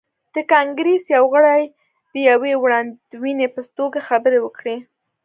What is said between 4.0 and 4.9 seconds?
خبرې وکړې.